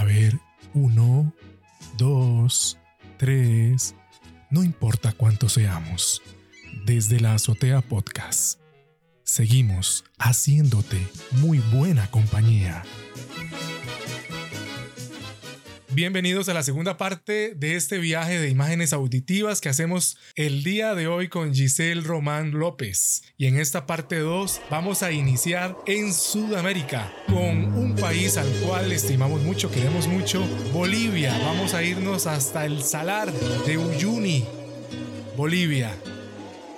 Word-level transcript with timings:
A 0.00 0.04
ver, 0.04 0.40
uno, 0.72 1.30
dos, 1.98 2.78
tres, 3.18 3.94
no 4.50 4.64
importa 4.64 5.12
cuántos 5.12 5.52
seamos. 5.52 6.22
Desde 6.86 7.20
la 7.20 7.34
Azotea 7.34 7.82
Podcast, 7.82 8.58
seguimos 9.24 10.04
haciéndote 10.18 11.06
muy 11.32 11.58
buena 11.58 12.10
compañía. 12.10 12.82
Bienvenidos 15.92 16.48
a 16.48 16.54
la 16.54 16.62
segunda 16.62 16.96
parte 16.96 17.52
de 17.56 17.74
este 17.74 17.98
viaje 17.98 18.38
de 18.38 18.48
imágenes 18.48 18.92
auditivas 18.92 19.60
que 19.60 19.70
hacemos 19.70 20.18
el 20.36 20.62
día 20.62 20.94
de 20.94 21.08
hoy 21.08 21.28
con 21.28 21.52
Giselle 21.52 22.02
Román 22.02 22.52
López. 22.52 23.24
Y 23.36 23.46
en 23.46 23.58
esta 23.58 23.88
parte 23.88 24.20
2 24.20 24.60
vamos 24.70 25.02
a 25.02 25.10
iniciar 25.10 25.76
en 25.86 26.14
Sudamérica 26.14 27.12
con 27.26 27.74
un 27.74 27.96
país 27.96 28.36
al 28.36 28.48
cual 28.64 28.92
estimamos 28.92 29.42
mucho, 29.42 29.68
queremos 29.72 30.06
mucho, 30.06 30.46
Bolivia. 30.72 31.36
Vamos 31.40 31.74
a 31.74 31.82
irnos 31.82 32.28
hasta 32.28 32.66
el 32.66 32.84
Salar 32.84 33.32
de 33.32 33.76
Uyuni, 33.76 34.44
Bolivia. 35.36 35.92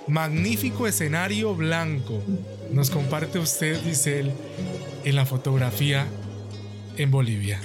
Magnífico 0.07 0.87
escenario 0.87 1.53
blanco. 1.53 2.23
Nos 2.71 2.89
comparte 2.89 3.37
usted, 3.37 3.79
Giselle, 3.83 4.33
en 5.03 5.15
la 5.15 5.27
fotografía 5.27 6.07
en 6.97 7.11
Bolivia. 7.11 7.61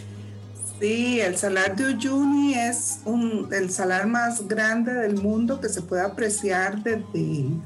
Sí, 0.81 1.21
el 1.21 1.37
salar 1.37 1.75
de 1.75 1.87
Uyuni 1.87 2.55
es 2.55 3.01
un, 3.05 3.49
el 3.53 3.69
salar 3.71 4.07
más 4.07 4.47
grande 4.47 4.95
del 4.95 5.17
mundo 5.17 5.61
que 5.61 5.69
se 5.69 5.83
puede 5.83 6.03
apreciar 6.03 6.83
desde 6.85 7.01
el 7.15 7.61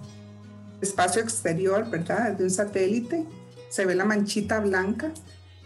espacio 0.80 1.20
exterior, 1.20 1.90
¿verdad? 1.90 2.32
Desde 2.32 2.44
un 2.44 2.50
satélite. 2.50 3.26
Se 3.68 3.84
ve 3.84 3.94
la 3.94 4.06
manchita 4.06 4.60
blanca. 4.60 5.12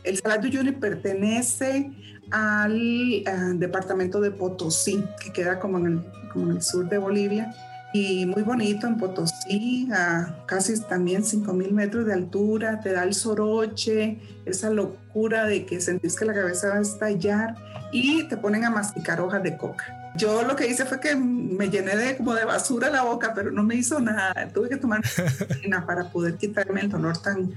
El 0.03 0.19
salar 0.19 0.41
de 0.41 0.49
Uyuni 0.49 0.73
pertenece 0.73 1.93
al 2.33 2.77
eh, 2.77 3.25
departamento 3.55 4.21
de 4.21 4.33
Potosí, 4.33 5.05
que 5.23 5.33
queda 5.33 5.61
como 5.61 5.79
en, 5.79 5.87
el, 5.87 6.05
como 6.33 6.51
en 6.51 6.57
el 6.57 6.63
sur 6.63 6.89
de 6.89 6.99
Bolivia 6.99 7.55
y 7.97 8.27
muy 8.27 8.43
bonito 8.43 8.87
en 8.87 8.99
Potosí, 8.99 9.89
a 9.93 10.45
casi 10.47 10.79
también 10.81 11.23
5.000 11.23 11.71
metros 11.71 12.07
de 12.07 12.13
altura, 12.13 12.81
te 12.81 12.93
da 12.93 13.05
el 13.05 13.15
soroche, 13.15 14.19
esa 14.45 14.71
locura 14.71 15.45
de 15.45 15.65
que 15.65 15.81
sentís 15.81 16.17
que 16.17 16.27
la 16.27 16.35
cabeza 16.35 16.69
va 16.69 16.77
a 16.77 16.81
estallar 16.83 17.55
y 17.93 18.25
te 18.25 18.37
ponen 18.37 18.65
a 18.65 18.71
masticar 18.71 19.21
hojas 19.21 19.43
de 19.43 19.57
coca. 19.57 19.85
Yo 20.17 20.43
lo 20.43 20.57
que 20.57 20.67
hice 20.67 20.85
fue 20.85 21.01
que 21.01 21.15
me 21.15 21.69
llené 21.69 21.97
de 21.97 22.17
como 22.17 22.35
de 22.35 22.45
basura 22.45 22.91
la 22.91 23.03
boca, 23.03 23.33
pero 23.35 23.51
no 23.51 23.63
me 23.63 23.77
hizo 23.77 24.01
nada. 24.01 24.49
Tuve 24.53 24.69
que 24.69 24.77
tomar 24.77 25.01
para 25.87 26.11
poder 26.11 26.37
quitarme 26.37 26.83
el 26.83 26.91
dolor 26.91 27.17
tan 27.19 27.55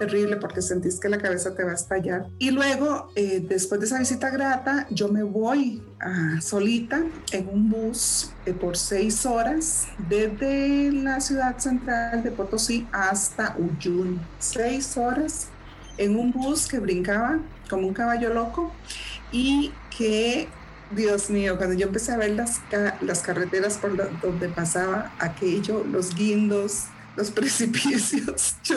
terrible 0.00 0.36
porque 0.36 0.62
sentís 0.62 0.98
que 0.98 1.10
la 1.10 1.18
cabeza 1.18 1.54
te 1.54 1.62
va 1.62 1.72
a 1.72 1.74
estallar. 1.74 2.26
Y 2.38 2.50
luego, 2.50 3.12
eh, 3.14 3.44
después 3.46 3.80
de 3.80 3.86
esa 3.86 3.98
visita 3.98 4.30
grata, 4.30 4.86
yo 4.90 5.08
me 5.08 5.22
voy 5.22 5.82
a, 6.00 6.40
solita 6.40 7.04
en 7.32 7.48
un 7.48 7.68
bus 7.68 8.32
eh, 8.46 8.54
por 8.54 8.78
seis 8.78 9.26
horas 9.26 9.88
desde 10.08 10.90
la 10.90 11.20
ciudad 11.20 11.58
central 11.58 12.22
de 12.22 12.30
Potosí 12.30 12.88
hasta 12.92 13.54
Uyuni. 13.58 14.18
Seis 14.38 14.96
horas 14.96 15.48
en 15.98 16.16
un 16.16 16.32
bus 16.32 16.66
que 16.66 16.78
brincaba 16.78 17.38
como 17.68 17.86
un 17.86 17.92
caballo 17.92 18.32
loco 18.32 18.72
y 19.30 19.70
que 19.96 20.48
Dios 20.96 21.28
mío, 21.28 21.58
cuando 21.58 21.74
yo 21.74 21.88
empecé 21.88 22.12
a 22.12 22.16
ver 22.16 22.30
las, 22.30 22.62
las 23.02 23.20
carreteras 23.20 23.76
por 23.76 23.94
donde 24.22 24.48
pasaba 24.48 25.12
aquello, 25.18 25.84
los 25.84 26.14
guindos, 26.14 26.86
los 27.16 27.30
precipicios, 27.30 28.56
yo 28.64 28.76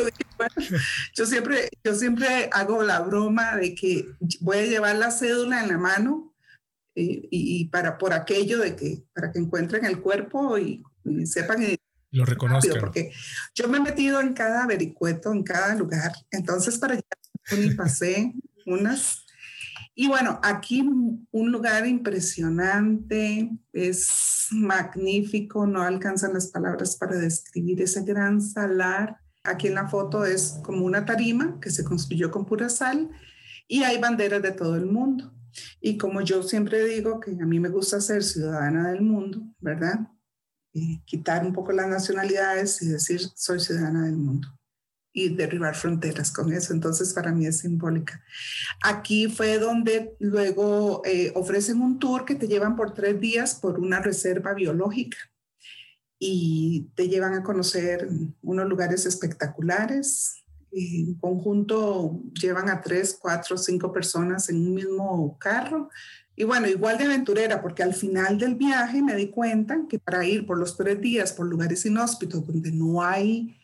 yo 1.16 1.26
siempre, 1.26 1.70
yo 1.84 1.96
siempre 1.96 2.50
hago 2.52 2.84
la 2.84 3.00
broma 3.00 3.56
de 3.56 3.76
que 3.76 4.08
voy 4.42 4.58
a 4.58 4.66
llevar 4.66 4.96
la 4.96 5.12
cédula 5.12 5.62
en 5.62 5.70
la 5.70 5.78
mano 5.78 6.34
y, 6.96 7.28
y 7.32 7.66
para 7.70 7.98
por 7.98 8.14
aquello 8.14 8.60
de 8.60 8.76
que 8.76 9.04
para 9.14 9.32
que 9.32 9.40
encuentren 9.40 9.86
el 9.86 10.02
cuerpo 10.02 10.58
y, 10.58 10.84
sepan 11.26 11.64
y 11.64 11.78
lo 12.12 12.26
reconozcan. 12.26 12.80
porque 12.80 13.12
yo 13.56 13.68
me 13.68 13.78
he 13.78 13.82
metido 13.82 14.22
en 14.22 14.34
cada 14.34 14.66
vericueto, 14.68 15.32
en 15.32 15.44
cada 15.44 15.74
lugar. 15.76 16.12
Entonces, 16.30 16.78
para 16.78 16.94
allá 16.94 17.76
pasé 17.76 18.34
unas. 18.66 19.23
Y 19.96 20.08
bueno, 20.08 20.40
aquí 20.44 20.82
un 20.82 21.52
lugar 21.52 21.86
impresionante, 21.86 23.52
es 23.72 24.48
magnífico, 24.52 25.68
no 25.68 25.84
alcanzan 25.84 26.34
las 26.34 26.48
palabras 26.48 26.96
para 26.96 27.16
describir 27.18 27.82
ese 27.82 28.04
gran 28.04 28.42
salar 28.42 29.24
Aquí 29.46 29.68
en 29.68 29.76
la 29.76 29.90
foto 29.90 30.26
es 30.26 30.60
como 30.64 30.86
una 30.86 31.06
tarima 31.06 31.60
que 31.60 31.70
se 31.70 31.84
construyó 31.84 32.32
con 32.32 32.46
pura 32.46 32.70
sal 32.70 33.10
y 33.68 33.84
hay 33.84 34.00
banderas 34.00 34.42
de 34.42 34.52
todo 34.52 34.78
el 34.78 34.86
mundo. 34.86 35.34
Y 35.82 35.98
como 35.98 36.22
yo 36.22 36.44
siempre 36.44 36.86
digo 36.86 37.20
que 37.20 37.32
a 37.32 37.46
mí 37.46 37.60
me 37.60 37.68
gusta 37.68 38.00
ser 38.00 38.24
ciudadana 38.24 38.92
del 38.92 39.02
mundo, 39.02 39.42
¿verdad? 39.60 40.08
Y 40.72 41.04
quitar 41.04 41.46
un 41.46 41.52
poco 41.52 41.74
las 41.74 41.88
nacionalidades 41.88 42.82
y 42.82 42.88
decir 42.88 43.20
soy 43.36 43.60
ciudadana 43.60 44.06
del 44.06 44.16
mundo 44.16 44.48
y 45.14 45.30
derribar 45.30 45.76
fronteras 45.76 46.32
con 46.32 46.52
eso. 46.52 46.74
Entonces 46.74 47.14
para 47.14 47.32
mí 47.32 47.46
es 47.46 47.60
simbólica. 47.60 48.22
Aquí 48.84 49.28
fue 49.28 49.60
donde 49.60 50.16
luego 50.20 51.04
eh, 51.06 51.32
ofrecen 51.36 51.82
un 51.82 52.00
tour 52.00 52.26
que 52.26 52.36
te 52.36 52.48
llevan 52.48 52.76
por 52.76 52.94
tres 52.94 53.20
días 53.20 53.56
por 53.56 53.80
una 53.80 54.02
reserva 54.02 54.54
biológica 54.54 55.18
y 56.18 56.90
te 56.96 57.08
llevan 57.08 57.36
a 57.36 57.44
conocer 57.44 58.08
unos 58.42 58.68
lugares 58.68 59.06
espectaculares. 59.06 60.44
En 60.72 61.14
conjunto 61.16 62.22
llevan 62.34 62.70
a 62.70 62.82
tres, 62.82 63.18
cuatro, 63.22 63.58
cinco 63.58 63.94
personas 63.94 64.50
en 64.50 64.56
un 64.56 64.74
mismo 64.74 65.38
carro. 65.38 65.90
Y 66.36 66.46
bueno, 66.46 66.68
igual 66.68 66.98
de 66.98 67.04
aventurera, 67.04 67.62
porque 67.62 67.84
al 67.84 67.94
final 67.94 68.40
del 68.40 68.56
viaje 68.56 69.04
me 69.04 69.16
di 69.16 69.30
cuenta 69.30 69.82
que 69.88 70.00
para 70.00 70.26
ir 70.26 70.48
por 70.48 70.58
los 70.58 70.76
tres 70.76 71.00
días 71.00 71.32
por 71.32 71.46
lugares 71.46 71.86
inhóspitos 71.86 72.48
donde 72.48 72.72
no 72.72 73.04
hay 73.04 73.56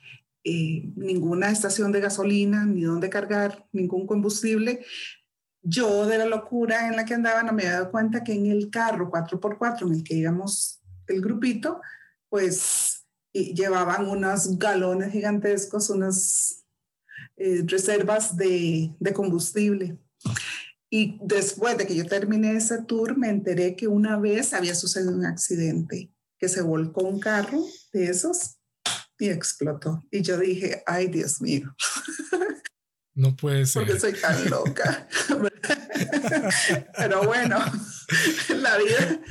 eh, 0.44 0.92
ninguna 0.96 1.52
estación 1.52 1.92
de 1.92 2.02
gasolina, 2.02 2.66
ni 2.66 2.82
donde 2.82 3.10
cargar 3.10 3.68
ningún 3.72 4.08
combustible, 4.08 4.86
yo 5.62 6.06
de 6.06 6.18
la 6.18 6.26
locura 6.26 6.88
en 6.88 6.96
la 6.96 7.06
que 7.06 7.14
andaba 7.14 7.44
no 7.44 7.52
me 7.52 7.64
había 7.64 7.80
dado 7.80 7.92
cuenta 7.92 8.24
que 8.24 8.34
en 8.34 8.46
el 8.46 8.70
carro 8.70 9.12
4x4 9.12 9.88
en 9.88 9.94
el 9.94 10.04
que 10.04 10.16
íbamos 10.16 10.82
el 11.08 11.22
grupito, 11.22 11.82
pues 12.30 13.06
llevaban 13.34 14.08
unos 14.08 14.58
galones 14.58 15.12
gigantescos, 15.12 15.90
unas 15.90 16.64
eh, 17.36 17.64
reservas 17.66 18.38
de 18.38 19.14
combustible. 19.14 19.98
Y 20.90 21.20
después 21.22 21.78
de 21.78 21.86
que 21.86 21.96
yo 21.96 22.06
terminé 22.06 22.56
ese 22.56 22.82
tour, 22.82 23.18
me 23.18 23.30
enteré 23.30 23.76
que 23.76 23.88
una 23.88 24.18
vez 24.18 24.54
había 24.54 24.74
sucedido 24.74 25.12
un 25.12 25.26
accidente, 25.26 26.12
que 26.40 26.50
se 26.50 26.62
volcó 26.62 27.04
un 27.04 27.20
carro 27.20 27.64
de 27.94 28.06
esos 28.06 28.59
y 29.20 29.30
explotó. 29.30 30.04
Y 30.10 30.22
yo 30.22 30.38
dije, 30.38 30.82
ay 30.86 31.08
Dios 31.08 31.42
mío. 31.42 31.76
No 33.14 33.36
puede 33.36 33.66
ser. 33.66 33.86
Porque 33.86 34.00
soy 34.00 34.14
tan 34.14 34.50
loca. 34.50 35.08
Pero 36.98 37.24
bueno, 37.24 37.60
la 38.56 38.78
vida, 38.78 39.22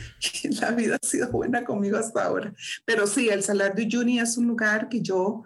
la 0.61 0.71
vida 0.73 0.99
ha 1.03 1.07
sido 1.07 1.31
buena 1.31 1.65
conmigo 1.65 1.97
hasta 1.97 2.25
ahora. 2.25 2.53
Pero 2.85 3.07
sí, 3.07 3.31
el 3.31 3.43
Salar 3.43 3.75
de 3.75 3.85
Uyuni 3.85 4.21
es 4.21 4.37
un 4.37 4.47
lugar 4.47 4.91
que 4.91 5.01
yo, 5.01 5.45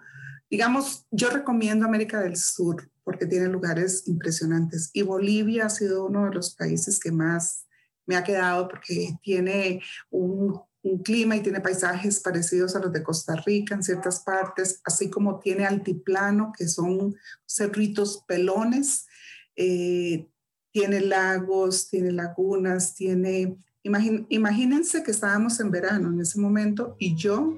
digamos, 0.49 1.05
yo 1.11 1.29
recomiendo 1.29 1.85
América 1.85 2.19
del 2.19 2.35
Sur 2.35 2.89
porque 3.03 3.25
tiene 3.25 3.47
lugares 3.47 4.07
impresionantes. 4.07 4.89
Y 4.93 5.03
Bolivia 5.03 5.67
ha 5.67 5.69
sido 5.69 6.05
uno 6.05 6.25
de 6.25 6.35
los 6.35 6.55
países 6.55 6.99
que 6.99 7.11
más 7.11 7.65
me 8.05 8.15
ha 8.15 8.23
quedado 8.23 8.67
porque 8.67 9.17
tiene 9.21 9.81
un 10.09 10.61
un 10.83 11.01
clima 11.01 11.35
y 11.35 11.41
tiene 11.41 11.61
paisajes 11.61 12.19
parecidos 12.19 12.75
a 12.75 12.79
los 12.79 12.91
de 12.91 13.03
Costa 13.03 13.35
Rica 13.45 13.73
en 13.73 13.83
ciertas 13.83 14.19
partes, 14.19 14.81
así 14.83 15.09
como 15.09 15.39
tiene 15.39 15.65
altiplano, 15.65 16.51
que 16.55 16.67
son 16.67 17.15
cerritos 17.45 18.23
pelones, 18.27 19.07
eh, 19.55 20.27
tiene 20.71 20.99
lagos, 20.99 21.87
tiene 21.89 22.11
lagunas, 22.11 22.95
tiene... 22.95 23.55
imagínense 23.83 25.03
que 25.03 25.11
estábamos 25.11 25.59
en 25.59 25.71
verano 25.71 26.09
en 26.09 26.19
ese 26.19 26.39
momento 26.39 26.95
y 26.99 27.15
yo 27.15 27.57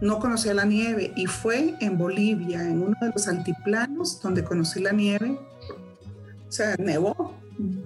no 0.00 0.18
conocía 0.20 0.54
la 0.54 0.64
nieve 0.64 1.12
y 1.16 1.26
fue 1.26 1.74
en 1.80 1.98
Bolivia, 1.98 2.62
en 2.62 2.82
uno 2.82 2.96
de 3.00 3.10
los 3.10 3.26
altiplanos 3.26 4.20
donde 4.22 4.44
conocí 4.44 4.80
la 4.80 4.92
nieve. 4.92 5.38
O 6.48 6.52
sea, 6.52 6.76
nevó. 6.76 7.34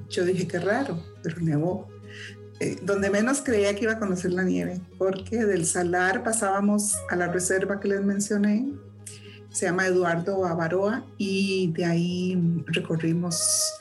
Yo 0.09 0.25
dije, 0.25 0.47
qué 0.47 0.59
raro, 0.59 1.03
pero 1.23 1.41
nevó. 1.41 1.89
Eh, 2.61 2.77
donde 2.83 3.09
menos 3.09 3.41
creía 3.41 3.75
que 3.75 3.85
iba 3.85 3.95
a 3.95 3.99
conocer 3.99 4.33
la 4.33 4.43
nieve, 4.43 4.81
porque 4.99 5.45
del 5.47 5.65
Salar 5.65 6.23
pasábamos 6.23 6.95
a 7.09 7.17
la 7.17 7.29
reserva 7.29 7.81
que 7.81 7.89
les 7.89 8.03
mencioné, 8.03 8.69
se 9.51 9.67
llama 9.67 9.87
Eduardo 9.87 10.45
Avaroa, 10.45 11.07
y 11.17 11.73
de 11.73 11.85
ahí 11.87 12.63
recorrimos 12.67 13.81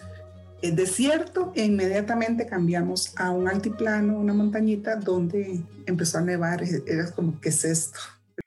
el 0.62 0.76
desierto 0.76 1.52
e 1.56 1.66
inmediatamente 1.66 2.46
cambiamos 2.46 3.14
a 3.18 3.32
un 3.32 3.48
altiplano, 3.48 4.18
una 4.18 4.34
montañita 4.34 4.96
donde 4.96 5.62
empezó 5.86 6.20
a 6.20 6.22
nevar. 6.22 6.64
Era 6.86 7.12
como, 7.12 7.40
¿qué 7.40 7.50
es 7.50 7.64
esto? 7.64 8.00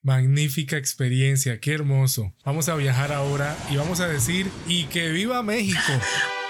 Magnífica 0.02 0.76
experiencia, 0.76 1.60
qué 1.60 1.74
hermoso. 1.74 2.32
Vamos 2.44 2.68
a 2.68 2.74
viajar 2.74 3.12
ahora 3.12 3.56
y 3.70 3.76
vamos 3.76 4.00
a 4.00 4.08
decir, 4.08 4.46
y 4.66 4.84
que 4.86 5.10
viva 5.10 5.42
México. 5.42 5.78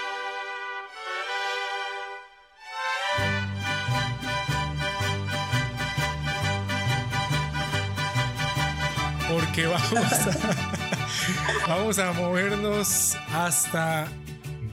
que 9.53 9.67
vamos 9.67 9.93
a, 9.93 11.67
vamos 11.67 11.99
a 11.99 12.11
movernos 12.13 13.15
hasta 13.31 14.07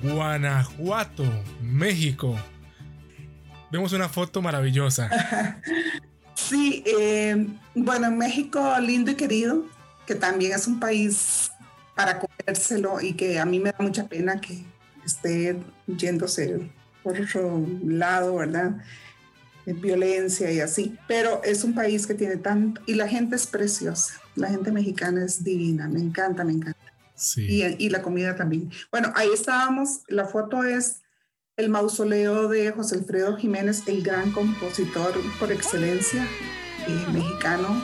Guanajuato, 0.03 1.25
México. 1.61 2.39
Vemos 3.71 3.93
una 3.93 4.09
foto 4.09 4.43
maravillosa. 4.43 5.11
Sí, 6.35 6.83
eh, 6.85 7.47
bueno, 7.77 8.11
México 8.11 8.75
lindo 8.81 9.13
y 9.13 9.15
querido, 9.15 9.67
que 10.05 10.17
también 10.17 10.53
es 10.53 10.67
un 10.67 10.81
país 10.81 11.53
para 11.95 12.19
comérselo 12.19 13.01
y 13.01 13.13
que 13.13 13.39
a 13.39 13.45
mí 13.45 13.61
me 13.61 13.71
da 13.71 13.77
mucha 13.79 14.09
pena 14.09 14.41
que 14.41 14.65
esté 15.05 15.61
yéndose 15.87 16.73
por 17.05 17.21
otro 17.21 17.65
lado, 17.85 18.37
¿verdad? 18.37 18.79
Violencia 19.67 20.51
y 20.51 20.61
así, 20.61 20.97
pero 21.07 21.43
es 21.45 21.65
un 21.65 21.75
país 21.75 22.07
que 22.07 22.15
tiene 22.15 22.37
tanto, 22.37 22.81
y 22.87 22.95
la 22.95 23.09
gente 23.09 23.37
es 23.37 23.47
preciosa, 23.47 24.15
la 24.35 24.49
gente 24.49 24.73
mexicana 24.73 25.25
es 25.25 25.45
divina, 25.45 25.89
me 25.89 26.01
encanta, 26.01 26.45
me 26.45 26.53
encanta. 26.53 26.79
Sí. 27.15 27.47
Y, 27.47 27.87
y, 27.87 27.91
la 27.91 28.01
comida 28.01 28.35
también. 28.35 28.71
Bueno, 28.91 29.13
ahí 29.15 29.29
estábamos, 29.35 30.01
la 30.09 30.25
foto 30.25 30.65
es 30.65 31.03
el 31.61 31.69
mausoleo 31.69 32.49
de 32.49 32.73
José 32.73 32.97
Alfredo 32.97 33.37
Jiménez, 33.37 33.83
el 33.87 34.03
gran 34.03 34.33
compositor 34.33 35.13
por 35.39 35.53
excelencia 35.53 36.27
eh, 36.89 37.13
mexicano. 37.13 37.83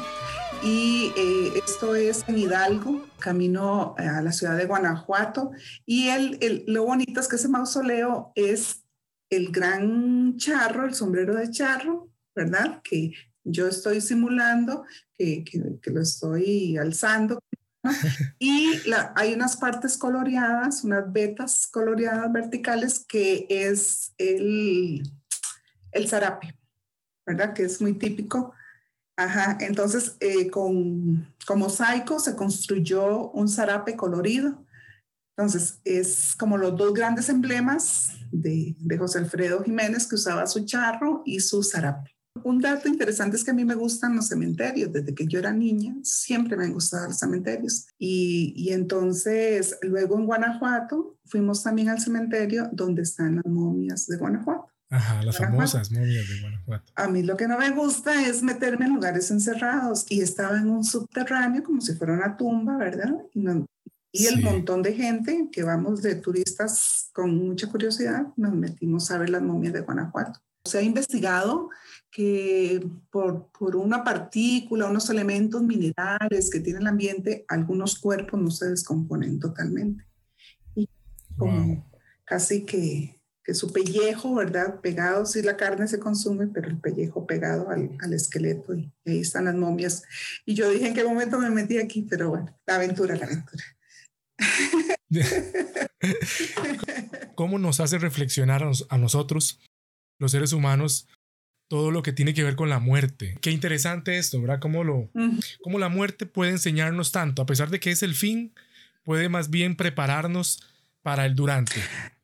Y 0.63 1.13
eh, 1.17 1.63
esto 1.67 1.95
es 1.95 2.25
en 2.29 2.39
Hidalgo, 2.39 3.07
camino 3.19 3.95
a 3.99 4.23
la 4.23 4.33
ciudad 4.33 4.57
de 4.57 4.65
Guanajuato. 4.65 5.51
Y 5.85 6.09
el, 6.09 6.39
el, 6.41 6.65
lo 6.67 6.85
bonito 6.85 7.21
es 7.21 7.29
que 7.29 7.37
ese 7.37 7.49
mausoleo 7.49 8.33
es 8.35 8.86
el 9.31 9.51
gran 9.51 10.37
charro, 10.37 10.87
el 10.87 10.95
sombrero 10.95 11.35
de 11.35 11.51
charro, 11.51 12.11
¿verdad? 12.35 12.81
Que 12.83 13.13
yo 13.45 13.67
estoy 13.69 14.01
simulando, 14.01 14.85
que, 15.17 15.45
que, 15.45 15.91
lo 15.91 16.01
estoy 16.01 16.77
alzando. 16.77 17.39
Y 18.41 18.69
hay 19.15 19.35
unas 19.35 19.57
partes 19.57 19.97
coloreadas, 19.97 20.83
unas 20.83 21.13
vetas 21.13 21.69
coloreadas 21.69 22.33
verticales, 22.33 23.05
que 23.07 23.47
es 23.49 24.13
el, 24.19 25.03
el 25.93 26.09
zarape, 26.09 26.59
¿verdad? 27.25 27.55
Que 27.55 27.63
es 27.63 27.81
muy 27.81 27.95
típico. 27.95 28.53
Ajá, 29.17 29.57
entonces 29.61 30.17
eh, 30.21 30.51
con, 30.51 31.33
con 31.47 31.59
mosaico 31.61 32.19
se 32.19 32.35
construyó 32.35 33.31
un 33.31 33.49
zarape 33.49 33.97
colorido 33.97 34.67
entonces, 35.37 35.81
es 35.85 36.35
como 36.35 36.57
los 36.57 36.77
dos 36.79 36.95
grandes 36.95 37.29
emblemas 37.29 38.13
de, 38.41 38.99
José 38.99 39.19
Alfredo 39.19 39.63
Jiménez, 39.63 40.07
que 40.07 40.15
usaba 40.15 40.47
su 40.47 40.65
charro 40.65 41.23
y 41.25 41.41
su 41.41 41.63
zarape. 41.63 42.11
Un 42.43 42.61
dato 42.61 42.89
interesante 42.89 43.37
es 43.37 43.45
que 43.45 43.51
a 43.51 43.55
mí 43.55 43.65
me 43.65 43.75
gustan 43.75 44.15
los 44.15 44.29
cementerios. 44.29 44.93
Desde 44.93 45.15
que 45.15 45.27
yo 45.27 45.39
era 45.39 45.53
niña, 45.53 45.97
siempre 46.03 46.57
me 46.57 46.65
han 46.65 46.73
gustado 46.75 47.07
los 47.07 47.19
cementerios. 47.19 47.87
Y, 47.99 48.53
y 48.57 48.73
entonces, 48.73 49.79
luego 49.83 50.19
en 50.19 50.27
Guanajuato, 50.27 51.19
fuimos 51.25 51.63
también 51.63 51.89
al 51.89 52.01
cementerio 52.01 52.69
donde 52.73 53.03
están 53.03 53.37
las 53.37 53.47
momias 53.47 54.07
de 54.07 54.19
Guanajuato. 54.19 54.69
Ajá, 54.89 55.23
las 55.23 55.39
famosas 55.39 55.91
momias 55.91 56.29
de 56.29 56.41
Guanajuato. 56.41 56.93
A 56.95 57.09
mí 57.09 57.23
lo 57.23 57.37
que 57.37 57.49
no 57.49 57.59
me 57.59 57.71
gusta 57.71 58.27
es 58.27 58.43
meterme 58.43 58.87
en 58.87 58.95
lugares 58.95 59.31
encerrados 59.31 60.07
y 60.09 60.21
estaba 60.21 60.59
en 60.59 60.71
un 60.71 60.85
subterráneo 60.85 61.63
como 61.63 61.81
si 61.81 61.95
fuera 61.95 62.13
una 62.13 62.37
tumba, 62.37 62.77
¿verdad? 62.77 63.15
Y 63.35 63.41
no, 63.41 63.67
y 64.19 64.27
el 64.27 64.43
montón 64.43 64.83
de 64.83 64.95
gente 64.95 65.49
que 65.53 65.63
vamos 65.63 66.01
de 66.01 66.15
turistas 66.15 67.11
con 67.13 67.37
mucha 67.37 67.69
curiosidad, 67.69 68.29
nos 68.37 68.55
metimos 68.55 69.11
a 69.11 69.19
ver 69.19 69.31
las 69.31 69.43
momias 69.43 69.75
de 69.75 69.81
Guanajuato. 69.81 70.41
Se 70.65 70.79
ha 70.79 70.83
investigado 70.83 71.69
que 72.11 72.85
por, 73.11 73.51
por 73.53 73.77
una 73.77 74.03
partícula, 74.03 74.89
unos 74.89 75.11
elementos 75.11 75.63
minerales 75.63 76.51
que 76.51 76.61
tiene 76.61 76.81
el 76.81 76.87
ambiente, 76.87 77.45
algunos 77.47 77.99
cuerpos 77.99 78.41
no 78.41 78.51
se 78.51 78.71
descomponen 78.71 79.39
totalmente. 79.39 80.05
Y 80.75 80.89
como 81.37 81.87
casi 82.25 82.65
que, 82.65 83.21
que, 83.45 83.53
su 83.53 83.71
pellejo, 83.71 84.35
¿verdad? 84.35 84.81
Pegado, 84.81 85.27
sí 85.27 85.43
la 85.43 85.59
carne 85.59 85.87
se 85.89 86.01
consume, 86.01 86.47
pero 86.47 86.69
el 86.69 86.79
pellejo 86.79 87.27
pegado 87.27 87.69
al, 87.69 87.91
al, 88.01 88.15
esqueleto 88.15 88.75
y 88.75 88.91
ahí 89.05 89.21
están 89.21 89.45
las 89.45 89.55
momias. 89.55 90.03
Y 90.47 90.55
yo 90.55 90.71
dije 90.71 90.89
en 90.89 90.95
qué 90.95 91.05
momento 91.05 91.39
me 91.39 91.51
metí 91.51 91.77
aquí, 91.77 92.07
pero 92.09 92.31
bueno, 92.31 92.59
la 92.67 92.77
aventura, 92.77 93.15
la 93.15 93.27
aventura. 93.27 93.63
¿Cómo 97.35 97.59
nos 97.59 97.81
hace 97.81 97.99
reflexionar 97.99 98.69
a, 98.89 98.99
nosotros, 98.99 99.61
los 100.19 100.33
seres 100.33 100.53
humanos, 100.53 101.09
todo 101.69 101.91
lo 101.91 102.03
que 102.03 102.13
tiene 102.13 102.35
que 102.35 102.45
ver 102.45 102.57
con 102.57 102.69
la 102.69 102.79
muerte? 102.79 103.39
Qué 103.41 103.51
interesante 103.51 104.19
esto, 104.19 104.41
¿verdad? 104.41 104.61
Cómo, 104.61 104.85
lo, 104.85 105.11
cómo 105.63 105.79
la 105.79 105.89
muerte 105.89 106.27
puede 106.27 106.53
enseñarnos 106.53 107.13
tanto, 107.13 107.43
a 107.43 107.47
pesar 107.47 107.71
de 107.71 107.81
que 107.81 107.91
es 107.91 108.03
el 108.03 108.15
fin, 108.15 108.53
puede 109.05 109.29
más 109.29 109.51
bien 109.51 109.77
prepararnos 109.77 110.63
para 111.03 111.27
el 111.27 111.35
durante. 111.35 111.77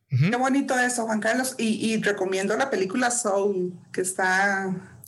Qué 0.09 0.37
bonito 0.37 0.79
eso, 0.79 1.07
Juan 1.07 1.21
Carlos. 1.21 1.55
Y, 1.59 2.01
recomiendo 2.03 2.57
la 2.57 2.69
película 2.69 3.11
Soul, 3.11 3.73
que 3.93 4.03
está 4.03 4.99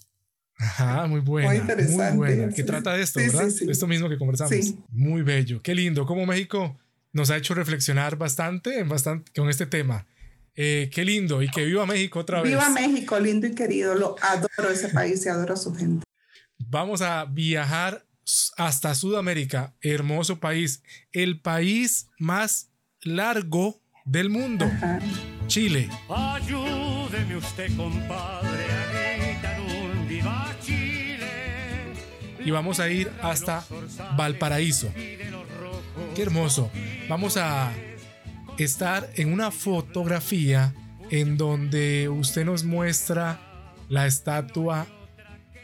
Ajá, 0.56 1.06
muy 1.06 1.20
buena. 1.20 1.48
Muy 1.48 1.58
interesante. 1.58 2.14
Muy 2.14 2.16
buena. 2.16 2.54
Que 2.54 2.62
trata 2.62 2.94
de 2.94 3.02
esto, 3.02 3.20
¿verdad? 3.20 3.48
Esto 3.48 3.86
mismo 3.86 4.08
que 4.08 4.16
conversamos. 4.16 4.74
Muy 4.90 5.22
bello. 5.22 5.60
Qué 5.60 5.74
lindo. 5.74 6.06
Como 6.06 6.24
México 6.24 6.78
nos 7.14 7.31
ha 7.31 7.37
hecho 7.37 7.55
reflexionar 7.55 8.19
bastante, 8.19 8.82
bastante 8.82 9.32
con 9.34 9.49
este 9.49 9.64
tema. 9.64 10.06
Eh, 10.56 10.90
qué 10.93 11.05
lindo 11.05 11.43
y 11.43 11.49
que 11.49 11.64
viva 11.64 11.87
México 11.87 12.19
otra 12.19 12.43
vez. 12.43 12.52
Viva 12.52 12.69
México, 12.69 13.19
lindo 13.19 13.46
y 13.46 13.55
querido. 13.55 13.94
Lo 13.94 14.16
adoro 14.20 14.70
ese 14.70 14.88
país 14.93 15.25
y 15.25 15.28
adoro 15.28 15.55
a 15.55 15.56
su 15.56 15.75
gente. 15.75 16.05
Vamos 16.58 17.02
a 17.02 17.25
viajar 17.25 18.05
hasta 18.56 18.94
Sudamérica, 18.94 19.75
hermoso 19.81 20.40
país, 20.40 20.82
el 21.12 21.40
país 21.40 22.08
más 22.19 22.70
largo 23.02 23.81
del 24.05 24.28
mundo, 24.28 24.70
Chile. 25.46 25.88
Ayúdeme 26.08 27.37
usted, 27.37 27.76
compadre, 27.76 28.64
a 30.25 30.56
Chile. 30.61 31.93
Y 32.44 32.50
vamos 32.50 32.81
a 32.81 32.88
ir 32.88 33.11
hasta 33.22 33.64
Valparaíso. 34.16 34.90
Qué 36.14 36.23
hermoso. 36.23 36.70
Vamos 37.08 37.37
a 37.37 37.73
estar 38.58 39.11
en 39.17 39.32
una 39.32 39.50
fotografía 39.50 40.75
en 41.11 41.37
donde 41.37 42.08
usted 42.08 42.45
nos 42.45 42.64
muestra 42.64 43.40
la 43.88 44.07
estatua 44.07 44.87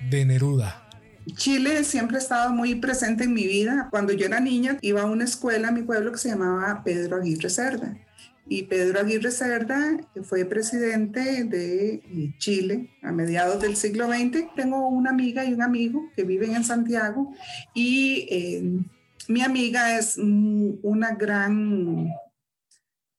de 0.09 0.25
Neruda. 0.25 0.89
Chile 1.35 1.85
siempre 1.85 2.17
ha 2.17 2.21
estado 2.21 2.53
muy 2.53 2.75
presente 2.77 3.25
en 3.25 3.35
mi 3.35 3.47
vida. 3.47 3.89
Cuando 3.91 4.13
yo 4.13 4.27
era 4.27 4.41
niña 4.41 4.79
iba 4.81 5.03
a 5.03 5.07
una 5.07 5.25
escuela 5.25 5.69
en 5.69 5.75
mi 5.75 5.83
pueblo 5.83 6.13
que 6.13 6.19
se 6.19 6.31
llamaba 6.31 6.83
Pedro 6.85 7.17
Aguirre 7.17 7.51
Cerda. 7.51 7.97
Y 8.49 8.65
Pedro 8.65 9.01
Aguirre 9.01 9.31
Cerda 9.31 10.01
fue 10.25 10.45
presidente 10.45 11.45
de 11.45 12.35
Chile 12.39 12.91
a 13.03 13.13
mediados 13.13 13.63
del 13.63 13.77
siglo 13.77 14.09
XX. 14.09 14.55
Tengo 14.57 14.89
una 14.89 15.11
amiga 15.11 15.45
y 15.45 15.53
un 15.53 15.63
amigo 15.63 16.11
que 16.17 16.25
viven 16.25 16.57
en 16.57 16.65
Santiago 16.65 17.33
y 17.75 18.27
eh, 18.31 18.83
mi 19.31 19.43
amiga 19.43 19.97
es 19.97 20.19
una 20.19 21.15
gran 21.15 22.09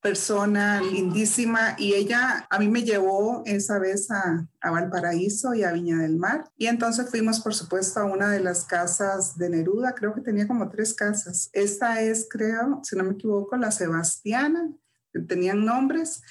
persona 0.01 0.81
lindísima 0.81 1.75
y 1.77 1.93
ella 1.93 2.45
a 2.49 2.59
mí 2.59 2.67
me 2.67 2.83
llevó 2.83 3.43
esa 3.45 3.79
vez 3.79 4.11
a, 4.11 4.45
Valparaíso 4.61 5.53
y 5.53 5.63
a 5.63 5.71
Viña 5.71 5.99
del 5.99 6.17
Mar. 6.17 6.51
Y 6.57 6.67
entonces 6.67 7.09
fuimos 7.09 7.39
por 7.39 7.53
supuesto 7.53 8.01
a 8.01 8.03
una 8.03 8.29
de 8.29 8.41
las 8.41 8.65
casas 8.65 9.37
de 9.37 9.49
Neruda, 9.49 9.95
creo 9.95 10.13
que 10.13 10.19
tenía 10.19 10.47
como 10.47 10.69
tres 10.69 10.93
casas. 10.93 11.49
Esta 11.53 12.01
es 12.01 12.27
creo, 12.29 12.81
si 12.83 12.97
no 12.97 13.05
me 13.05 13.13
equivoco, 13.13 13.55
la 13.55 13.71
Sebastiana, 13.71 14.69
tenían 15.29 15.63
nombres 15.63 16.21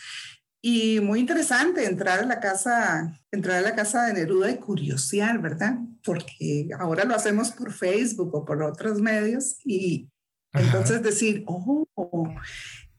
y 0.62 1.00
muy 1.00 1.20
interesante 1.20 1.86
entrar 1.86 2.20
a 2.20 2.26
la 2.26 2.38
casa, 2.38 3.18
entrar 3.30 3.58
a 3.58 3.62
la 3.62 3.74
casa 3.74 4.04
de 4.04 4.12
Neruda 4.12 4.50
y 4.50 4.58
curiosear, 4.58 5.40
¿verdad? 5.40 5.78
Porque 6.04 6.68
ahora 6.78 7.04
lo 7.04 7.14
hacemos 7.14 7.50
por 7.52 7.72
Facebook 7.72 8.34
o 8.34 8.44
por 8.44 8.62
otros 8.62 9.00
medios 9.00 9.56
y 9.64 10.10
entonces 10.52 11.02
decir, 11.02 11.44
oh, 11.46 11.86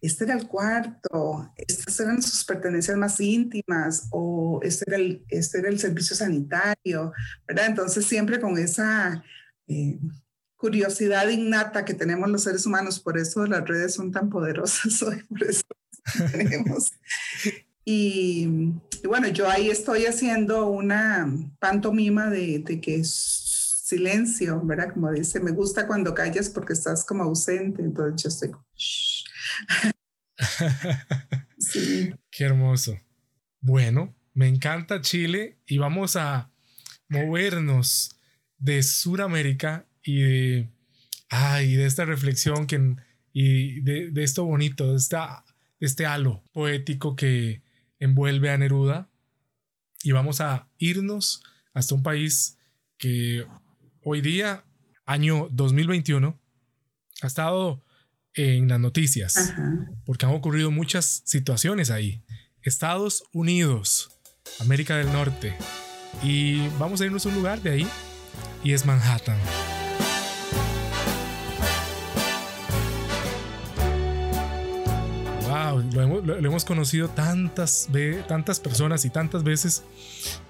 este 0.01 0.23
era 0.23 0.33
el 0.33 0.47
cuarto, 0.47 1.53
estas 1.55 1.99
eran 1.99 2.23
sus 2.23 2.43
pertenencias 2.45 2.97
más 2.97 3.19
íntimas 3.19 4.07
o 4.09 4.59
este 4.63 4.85
era 4.87 4.97
el, 4.97 5.23
este 5.29 5.59
era 5.59 5.69
el 5.69 5.77
servicio 5.77 6.15
sanitario, 6.15 7.13
¿verdad? 7.47 7.67
Entonces 7.67 8.05
siempre 8.05 8.39
con 8.39 8.57
esa 8.57 9.23
eh, 9.67 9.99
curiosidad 10.55 11.29
innata 11.29 11.85
que 11.85 11.93
tenemos 11.93 12.27
los 12.27 12.41
seres 12.41 12.65
humanos, 12.65 12.99
por 12.99 13.19
eso 13.19 13.45
las 13.45 13.67
redes 13.67 13.93
son 13.93 14.11
tan 14.11 14.31
poderosas 14.31 14.99
hoy, 15.03 15.21
por 15.29 15.43
eso 15.43 15.61
tenemos. 16.31 16.91
Y, 17.83 18.47
bueno, 19.03 19.27
yo 19.29 19.49
ahí 19.49 19.69
estoy 19.69 20.05
haciendo 20.05 20.67
una 20.67 21.31
pantomima 21.59 22.29
de, 22.29 22.59
de, 22.59 22.79
que 22.79 22.95
es 22.95 23.83
silencio, 23.85 24.61
¿verdad? 24.63 24.93
Como 24.93 25.11
dice, 25.11 25.39
me 25.39 25.51
gusta 25.51 25.87
cuando 25.87 26.13
callas 26.13 26.49
porque 26.49 26.73
estás 26.73 27.03
como 27.03 27.23
ausente, 27.23 27.81
entonces 27.81 28.23
yo 28.23 28.29
estoy 28.29 28.51
como... 28.51 28.65
sí. 31.57 32.13
Qué 32.29 32.43
hermoso. 32.43 32.99
Bueno, 33.59 34.15
me 34.33 34.47
encanta 34.47 35.01
Chile 35.01 35.57
y 35.65 35.77
vamos 35.77 36.15
a 36.15 36.51
movernos 37.09 38.15
de 38.57 38.81
Sudamérica 38.83 39.85
y 40.03 40.21
de 40.21 40.69
Ay, 41.33 41.75
de 41.77 41.85
esta 41.85 42.03
reflexión 42.03 42.67
que, 42.67 42.95
y 43.31 43.79
de, 43.81 44.11
de 44.11 44.23
esto 44.23 44.43
bonito, 44.43 44.91
de, 44.91 44.97
esta, 44.97 45.45
este 45.81 46.05
halo 46.05 46.43
poético 46.53 47.17
que 47.17 47.61
envuelve 47.99 48.49
a 48.49 48.57
Neruda. 48.57 49.09
Y 50.03 50.13
vamos 50.13 50.39
a 50.39 50.69
irnos 50.77 51.43
hasta 51.73 51.95
un 51.95 52.03
país 52.03 52.57
que 52.97 53.45
hoy 54.03 54.21
día, 54.21 54.63
año 55.05 55.49
2021, 55.51 56.39
ha 57.21 57.27
estado 57.27 57.83
en 58.33 58.69
las 58.69 58.79
noticias, 58.79 59.53
porque 60.05 60.25
han 60.25 60.33
ocurrido 60.33 60.71
muchas 60.71 61.21
situaciones 61.25 61.91
ahí. 61.91 62.23
Estados 62.61 63.23
Unidos, 63.33 64.09
América 64.59 64.97
del 64.97 65.11
Norte. 65.11 65.55
Y 66.23 66.67
vamos 66.79 67.01
a 67.01 67.05
irnos 67.05 67.25
a 67.25 67.29
un 67.29 67.35
lugar 67.35 67.61
de 67.61 67.71
ahí, 67.71 67.87
y 68.63 68.73
es 68.73 68.85
Manhattan. 68.85 69.37
Wow, 75.93 76.23
lo 76.25 76.35
hemos, 76.37 76.65
conocido 76.65 77.09
tantas, 77.09 77.89
tantas 78.27 78.59
personas 78.59 79.05
y 79.05 79.09
tantas 79.09 79.43
veces 79.43 79.83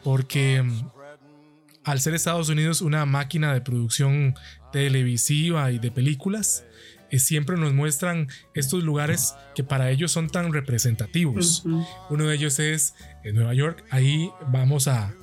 porque 0.04 0.62
mm, 0.62 0.90
al 1.84 2.00
ser 2.00 2.14
Estados 2.14 2.50
Unidos 2.50 2.82
una 2.82 3.06
máquina 3.06 3.54
de 3.54 3.62
producción 3.62 4.36
televisiva 4.72 5.72
y 5.72 5.80
de 5.80 5.92
películas, 5.92 6.64
eh, 7.10 7.20
siempre 7.20 7.58
nos 7.58 7.74
muestran 7.74 8.30
estos 8.54 8.84
lugares 8.84 9.36
que 9.54 9.64
para 9.64 9.92
ellos 9.92 10.12
son 10.12 10.30
tan 10.30 10.54
representativos. 10.54 11.64
Uno 12.10 12.28
de 12.28 12.36
ellos 12.36 12.60
es 12.60 12.96
en 13.24 13.36
Nueva 13.36 13.54
York. 13.54 13.84
Ahí 13.90 14.30
vamos 14.48 14.88
a, 14.88 15.14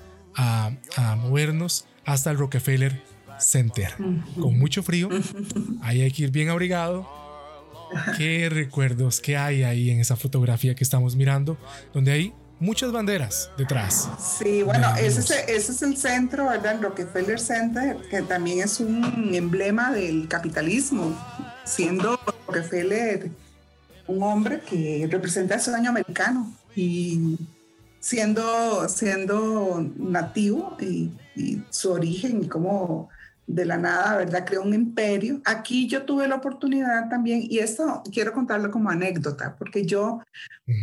movernos 1.17 1.87
hasta 2.05 2.31
el 2.31 2.39
Rockefeller 2.39 3.03
Center. 3.39 3.95
Con 4.39 4.59
mucho 4.59 4.83
frío. 4.83 5.09
Ahí 5.83 6.03
hay 6.03 6.11
que 6.11 6.25
ir 6.25 6.31
bien 6.31 6.51
abrigado. 6.51 7.28
¿Qué 8.17 8.49
recuerdos 8.49 9.21
que 9.21 9.37
hay 9.37 9.63
ahí 9.63 9.91
en 9.91 10.01
esa 10.01 10.17
fotografía 10.17 10.75
que 10.75 10.85
estamos 10.85 11.17
mirando? 11.17 11.57
Donde 11.93 12.13
hay 12.13 12.35
muchas 12.61 12.93
banderas 12.93 13.51
detrás. 13.57 14.09
Sí, 14.39 14.63
bueno, 14.63 14.95
ese 14.97 15.21
es, 15.21 15.31
ese 15.31 15.73
es, 15.73 15.83
el 15.83 15.97
centro, 15.97 16.49
¿verdad? 16.49 16.75
El 16.75 16.83
Rockefeller 16.83 17.39
Center, 17.39 17.97
que 18.11 18.23
también 18.23 18.61
es 18.61 18.81
un 18.81 19.35
emblema 19.35 19.93
del 19.93 20.29
capitalismo 20.29 21.17
siendo 21.65 22.19
Rockefeller 22.47 23.31
un 24.09 24.23
hombre 24.23 24.61
que 24.61 25.07
representa 25.11 25.57
el 25.57 25.61
sueño 25.61 25.91
americano 25.91 26.53
y 26.75 27.37
siendo, 28.01 28.89
siendo 28.89 29.87
nativo 29.97 30.77
y, 30.81 31.13
su 31.71 31.93
origen 31.93 32.43
y 32.43 32.49
como 32.49 33.11
de 33.49 33.65
la 33.65 33.79
nada, 33.79 34.17
¿verdad? 34.19 34.45
Creó 34.47 34.63
un 34.63 34.75
imperio. 34.75 35.41
Aquí 35.45 35.89
yo 35.89 36.05
tuve 36.05 36.29
la 36.29 36.37
oportunidad 36.37 37.09
también, 37.09 37.43
y 37.43 37.59
esto 37.59 38.03
quiero 38.13 38.33
contarlo 38.33 38.71
como 38.71 38.91
anécdota, 38.91 39.57
porque 39.59 39.85
yo, 39.85 40.21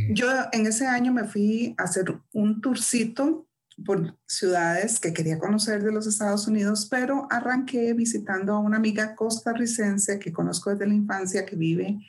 yo 0.09 0.27
en 0.51 0.65
ese 0.65 0.87
año 0.87 1.13
me 1.13 1.25
fui 1.25 1.75
a 1.77 1.83
hacer 1.83 2.19
un 2.33 2.59
tourcito 2.61 3.47
por 3.85 4.17
ciudades 4.25 4.99
que 4.99 5.13
quería 5.13 5.37
conocer 5.37 5.83
de 5.83 5.91
los 5.91 6.07
Estados 6.07 6.47
Unidos, 6.47 6.87
pero 6.89 7.27
arranqué 7.29 7.93
visitando 7.93 8.53
a 8.53 8.59
una 8.59 8.77
amiga 8.77 9.15
costarricense 9.15 10.17
que 10.17 10.33
conozco 10.33 10.71
desde 10.71 10.87
la 10.87 10.93
infancia 10.93 11.45
que 11.45 11.55
vive 11.55 11.99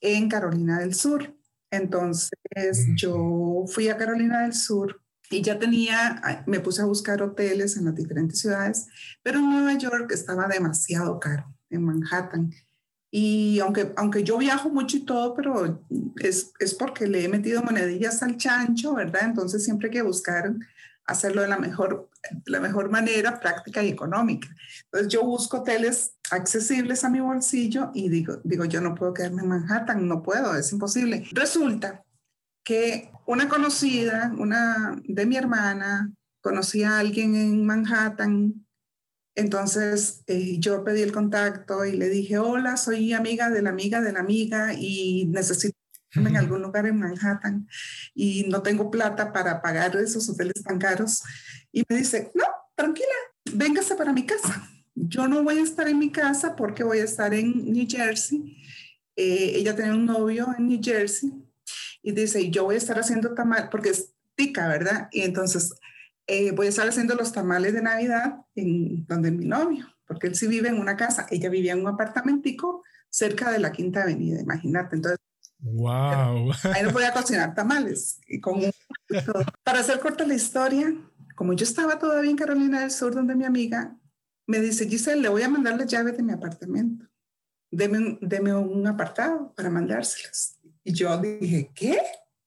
en 0.00 0.28
Carolina 0.28 0.78
del 0.78 0.94
Sur. 0.94 1.34
Entonces 1.70 2.30
yo 2.96 3.64
fui 3.66 3.88
a 3.88 3.96
Carolina 3.96 4.42
del 4.42 4.54
Sur 4.54 5.00
y 5.30 5.42
ya 5.42 5.58
tenía, 5.58 6.44
me 6.46 6.60
puse 6.60 6.82
a 6.82 6.86
buscar 6.86 7.22
hoteles 7.22 7.76
en 7.76 7.84
las 7.84 7.94
diferentes 7.94 8.40
ciudades, 8.40 8.88
pero 9.22 9.38
en 9.38 9.48
Nueva 9.48 9.74
York 9.74 10.10
estaba 10.12 10.48
demasiado 10.48 11.20
caro, 11.20 11.54
en 11.70 11.84
Manhattan. 11.84 12.52
Y 13.12 13.60
aunque, 13.60 13.92
aunque 13.96 14.24
yo 14.24 14.38
viajo 14.38 14.70
mucho 14.70 14.96
y 14.96 15.04
todo, 15.04 15.34
pero 15.34 15.84
es, 16.16 16.52
es 16.58 16.74
porque 16.74 17.06
le 17.06 17.24
he 17.24 17.28
metido 17.28 17.62
monedillas 17.62 18.22
al 18.22 18.36
chancho, 18.36 18.94
¿verdad? 18.94 19.22
Entonces 19.24 19.64
siempre 19.64 19.88
hay 19.88 19.92
que 19.92 20.02
buscar 20.02 20.52
hacerlo 21.06 21.42
de 21.42 21.48
la 21.48 21.58
mejor, 21.58 22.08
la 22.46 22.60
mejor 22.60 22.90
manera, 22.90 23.40
práctica 23.40 23.82
y 23.82 23.88
económica. 23.88 24.48
Entonces 24.84 25.12
yo 25.12 25.24
busco 25.24 25.58
hoteles 25.58 26.14
accesibles 26.30 27.04
a 27.04 27.10
mi 27.10 27.20
bolsillo 27.20 27.90
y 27.94 28.08
digo, 28.08 28.40
digo, 28.44 28.64
yo 28.64 28.80
no 28.80 28.94
puedo 28.94 29.14
quedarme 29.14 29.42
en 29.42 29.48
Manhattan, 29.48 30.06
no 30.06 30.22
puedo, 30.22 30.54
es 30.56 30.72
imposible. 30.72 31.24
Resulta 31.32 32.04
que 32.70 33.10
una 33.26 33.48
conocida, 33.48 34.32
una 34.38 34.96
de 35.02 35.26
mi 35.26 35.36
hermana, 35.36 36.12
conocía 36.40 36.92
a 36.92 36.98
alguien 37.00 37.34
en 37.34 37.66
Manhattan, 37.66 38.64
entonces 39.34 40.22
eh, 40.28 40.60
yo 40.60 40.84
pedí 40.84 41.02
el 41.02 41.10
contacto 41.10 41.84
y 41.84 41.96
le 41.96 42.08
dije, 42.08 42.38
hola, 42.38 42.76
soy 42.76 43.12
amiga 43.12 43.50
de 43.50 43.62
la 43.62 43.70
amiga 43.70 44.00
de 44.00 44.12
la 44.12 44.20
amiga 44.20 44.72
y 44.72 45.26
necesito 45.32 45.76
en 46.14 46.36
algún 46.36 46.62
lugar 46.62 46.86
en 46.86 47.00
Manhattan 47.00 47.66
y 48.14 48.44
no 48.44 48.62
tengo 48.62 48.88
plata 48.88 49.32
para 49.32 49.60
pagar 49.60 49.96
esos 49.96 50.28
hoteles 50.28 50.62
tan 50.62 50.78
caros. 50.78 51.24
Y 51.72 51.82
me 51.88 51.96
dice, 51.96 52.30
no, 52.36 52.44
tranquila, 52.76 53.16
véngase 53.52 53.96
para 53.96 54.12
mi 54.12 54.24
casa. 54.24 54.70
Yo 54.94 55.26
no 55.26 55.42
voy 55.42 55.58
a 55.58 55.62
estar 55.64 55.88
en 55.88 55.98
mi 55.98 56.12
casa 56.12 56.54
porque 56.54 56.84
voy 56.84 57.00
a 57.00 57.04
estar 57.04 57.34
en 57.34 57.72
New 57.72 57.86
Jersey. 57.88 58.56
Eh, 59.16 59.54
ella 59.56 59.74
tiene 59.74 59.92
un 59.92 60.06
novio 60.06 60.54
en 60.56 60.68
New 60.68 60.78
Jersey 60.80 61.49
y 62.02 62.12
dice, 62.12 62.50
yo 62.50 62.64
voy 62.64 62.76
a 62.76 62.78
estar 62.78 62.98
haciendo 62.98 63.34
tamal, 63.34 63.68
porque 63.70 63.90
es 63.90 64.14
tica, 64.34 64.68
¿verdad? 64.68 65.08
Y 65.12 65.22
entonces 65.22 65.74
eh, 66.26 66.52
voy 66.52 66.66
a 66.66 66.70
estar 66.70 66.88
haciendo 66.88 67.14
los 67.14 67.32
tamales 67.32 67.74
de 67.74 67.82
Navidad 67.82 68.36
en 68.54 69.06
donde 69.06 69.30
mi 69.30 69.46
novio, 69.46 69.86
porque 70.06 70.28
él 70.28 70.34
sí 70.34 70.46
vive 70.46 70.68
en 70.68 70.78
una 70.78 70.96
casa, 70.96 71.26
ella 71.30 71.48
vivía 71.48 71.72
en 71.72 71.80
un 71.80 71.88
apartamentico 71.88 72.82
cerca 73.08 73.50
de 73.50 73.58
la 73.58 73.72
Quinta 73.72 74.02
Avenida, 74.02 74.40
imagínate. 74.40 74.96
Entonces 74.96 75.18
Wow. 75.62 76.52
Ahí 76.74 76.82
no 76.82 76.90
podía 76.90 77.12
cocinar 77.12 77.54
tamales. 77.54 78.20
Y 78.26 78.40
con 78.40 78.60
Para 79.64 79.80
hacer 79.80 80.00
corta 80.00 80.26
la 80.26 80.34
historia, 80.34 80.94
como 81.36 81.52
yo 81.52 81.64
estaba 81.64 81.98
todavía 81.98 82.30
en 82.30 82.36
Carolina 82.36 82.80
del 82.80 82.90
Sur, 82.90 83.14
donde 83.14 83.34
mi 83.34 83.44
amiga 83.44 83.96
me 84.46 84.60
dice, 84.60 84.88
Giselle, 84.88 85.22
le 85.22 85.28
voy 85.28 85.42
a 85.42 85.48
mandar 85.48 85.76
las 85.76 85.86
llaves 85.86 86.16
de 86.16 86.22
mi 86.22 86.32
apartamento. 86.32 87.06
Deme, 87.70 88.18
deme 88.20 88.54
un 88.54 88.86
apartado 88.86 89.52
para 89.54 89.70
mandárselas. 89.70 90.58
Y 90.84 90.92
yo 90.92 91.16
dije, 91.18 91.70
¿qué? 91.74 91.98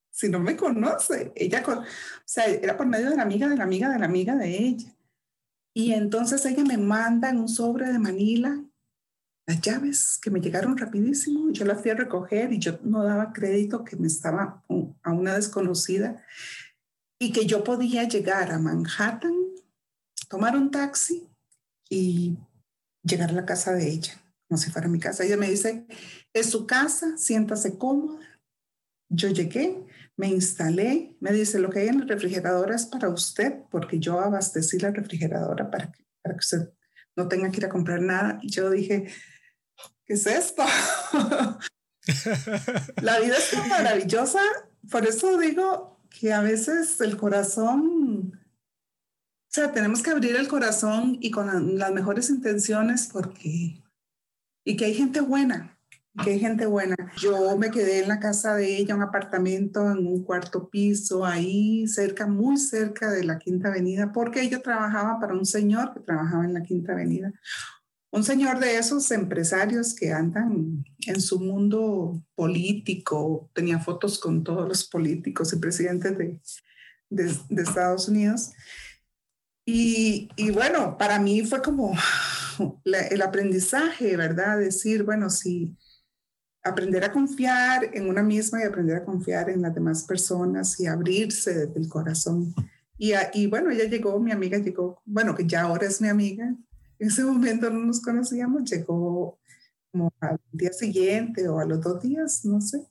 Si 0.10 0.30
no 0.30 0.40
me 0.40 0.56
conoce. 0.56 1.32
Ella, 1.36 1.64
con, 1.64 1.80
o 1.80 1.86
sea, 2.26 2.46
era 2.46 2.78
por 2.78 2.88
medio 2.88 3.10
de 3.10 3.16
la 3.16 3.24
amiga 3.24 3.48
de 3.48 3.58
la 3.58 3.64
amiga 3.64 3.90
de 3.90 4.00
la 4.00 4.06
amiga 4.06 4.36
de 4.36 4.50
ella. 4.50 4.94
Y 5.74 5.94
entonces 5.94 6.46
ella 6.46 6.64
me 6.64 6.78
manda 6.78 7.30
en 7.30 7.40
un 7.40 7.50
sobre 7.50 7.92
de 7.92 8.00
Manila 8.00 8.64
las 9.46 9.60
llaves 9.60 10.20
que 10.22 10.30
me 10.30 10.40
llegaron 10.40 10.78
rapidísimo, 10.78 11.52
yo 11.52 11.66
las 11.66 11.82
fui 11.82 11.92
a 11.92 11.96
recoger 11.96 12.54
y 12.54 12.60
yo 12.60 12.80
no 12.84 13.04
daba 13.04 13.34
crédito 13.34 13.84
que 13.84 13.98
me 13.98 14.08
estaba 14.08 14.64
a 15.04 15.12
una 15.12 15.36
desconocida 15.36 16.24
y 17.20 17.32
que 17.32 17.46
yo 17.46 17.64
podía 17.64 18.08
llegar 18.08 18.52
a 18.52 18.60
Manhattan, 18.60 19.36
tomar 20.30 20.56
un 20.56 20.72
taxi 20.72 21.28
y 21.90 22.38
llegar 23.04 23.32
a 23.32 23.34
la 23.34 23.46
casa 23.46 23.74
de 23.74 23.90
ella, 23.90 24.14
como 24.54 24.62
si 24.62 24.70
fuera 24.70 24.88
mi 24.88 25.00
casa. 25.00 25.24
Ella 25.24 25.36
me 25.36 25.50
dice, 25.50 25.88
es 26.32 26.52
su 26.52 26.68
casa, 26.68 27.18
siéntase 27.18 27.80
cómoda. 27.80 28.20
Yo 29.10 29.30
llegué, 29.30 29.84
me 30.16 30.28
instalé, 30.28 31.18
me 31.20 31.32
dice, 31.32 31.58
lo 31.58 31.72
que 31.72 31.80
hay 31.80 31.88
en 31.88 32.02
la 32.02 32.06
refrigeradora 32.06 32.76
es 32.76 32.86
para 32.86 33.10
usted, 33.10 33.64
porque 33.72 33.98
yo 33.98 34.20
abastecí 34.20 34.78
la 34.78 34.92
refrigeradora 34.92 35.72
para 35.72 35.92
que, 35.92 36.06
para 36.22 36.36
que 36.36 36.40
usted 36.40 36.70
no 37.16 37.28
tenga 37.28 37.50
que 37.50 37.58
ir 37.58 37.66
a 37.66 37.70
comprar 37.70 38.00
nada. 38.00 38.38
Y 38.44 38.52
yo 38.52 38.70
dije, 38.70 39.08
¿qué 40.06 40.14
es 40.14 40.28
esto? 40.28 40.64
la 43.02 43.20
vida 43.20 43.36
es 43.36 43.50
tan 43.50 43.68
maravillosa, 43.70 44.40
por 44.92 45.04
eso 45.08 45.36
digo 45.40 46.00
que 46.12 46.32
a 46.32 46.42
veces 46.42 47.02
el 47.02 47.18
corazón, 47.18 48.40
o 48.40 49.50
sea, 49.50 49.72
tenemos 49.72 50.04
que 50.04 50.12
abrir 50.12 50.36
el 50.36 50.48
corazón 50.48 51.18
y 51.22 51.32
con 51.32 51.80
las 51.80 51.92
mejores 51.92 52.30
intenciones 52.30 53.10
porque, 53.12 53.83
y 54.64 54.76
que 54.76 54.86
hay 54.86 54.94
gente 54.94 55.22
buena, 55.22 55.78
que 56.24 56.32
hay 56.32 56.40
gente 56.40 56.66
buena. 56.66 56.96
Yo 57.18 57.58
me 57.58 57.72
quedé 57.72 58.00
en 58.00 58.08
la 58.08 58.20
casa 58.20 58.56
de 58.56 58.78
ella, 58.78 58.96
un 58.96 59.02
apartamento 59.02 59.92
en 59.92 60.06
un 60.06 60.24
cuarto 60.24 60.70
piso, 60.70 61.26
ahí 61.26 61.88
cerca, 61.88 62.28
muy 62.28 62.58
cerca 62.58 63.12
de 63.12 63.24
la 63.24 63.40
Quinta 63.40 63.70
Avenida, 63.70 64.12
porque 64.12 64.42
ella 64.42 64.62
trabajaba 64.62 65.20
para 65.20 65.34
un 65.34 65.46
señor 65.46 65.94
que 65.94 66.00
trabajaba 66.00 66.46
en 66.46 66.54
la 66.54 66.64
Quinta 66.64 66.94
Avenida 66.94 67.34
un 68.14 68.24
señor 68.24 68.60
de 68.60 68.78
esos 68.78 69.10
empresarios 69.10 69.96
que 69.96 70.14
andan 70.14 70.86
en 71.08 71.20
su 71.20 71.40
mundo 71.40 72.24
político, 72.36 73.50
tenía 73.54 73.80
fotos 73.80 74.20
con 74.20 74.44
todos 74.44 74.68
los 74.68 74.84
políticos 74.84 75.52
y 75.52 75.58
presidentes 75.58 76.16
de, 76.16 76.40
de, 77.10 77.62
Estados 77.64 78.08
Unidos. 78.08 78.52
Y, 79.66 80.30
bueno, 80.52 80.98
para 80.98 81.20
mí 81.20 81.44
fue 81.44 81.62
como 81.62 81.94
el 82.86 83.22
aprendizaje, 83.22 84.18
¿verdad? 84.18 84.60
Decir, 84.60 85.04
bueno, 85.04 85.30
sí, 85.30 85.76
aprender 86.64 87.04
a 87.04 87.12
confiar 87.12 87.90
en 87.94 88.10
una 88.10 88.24
misma 88.24 88.62
y 88.62 88.66
aprender 88.66 88.98
a 88.98 89.06
confiar 89.06 89.50
en 89.50 89.62
las 89.62 89.74
demás 89.74 90.04
personas 90.04 90.80
y 90.80 90.88
abrirse 90.88 91.54
desde 91.54 91.80
el 91.80 91.88
corazón. 91.88 92.54
Y, 92.98 93.14
y 93.34 93.48
bueno, 93.48 93.72
ella 93.72 93.86
llegó, 93.86 94.20
mi 94.20 94.32
amiga 94.32 94.58
llegó, 94.58 95.02
bueno, 95.06 95.36
que 95.36 95.48
ya 95.48 95.62
ahora 95.64 95.88
es 95.88 96.02
mi 96.02 96.10
amiga, 96.10 96.56
en 97.00 97.08
ese 97.08 97.24
momento 97.24 97.70
no 97.70 97.80
nos 97.80 98.02
conocíamos, 98.02 98.70
llegó 98.70 99.40
como 99.92 100.12
al 100.22 100.40
día 100.52 100.72
siguiente 100.74 101.48
o 101.48 101.60
a 101.60 101.66
los 101.66 101.82
dos 101.82 102.02
días, 102.02 102.46
no 102.46 102.62
sé. 102.62 102.88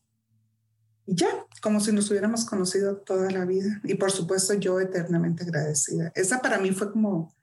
Y 1.07 1.17
ya, 1.17 1.29
como 1.61 1.81
si 1.81 1.93
nos 1.93 2.11
hubiéramos 2.11 2.45
conocido 2.45 2.97
toda 2.99 3.31
la 3.31 3.45
vida. 3.45 3.81
Y 3.85 3.95
por 3.95 4.11
supuesto 4.11 4.55
yo 4.55 4.81
eternamente 4.81 5.45
agradecida. 5.45 6.13
Esa 6.15 6.41
para 6.41 6.59
mí 6.59 6.71
fue 6.71 6.93
como 6.93 7.35